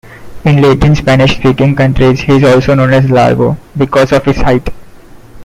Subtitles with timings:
[0.45, 4.67] In Latin Spanish-speaking countries, he is known as Largo, because of his height.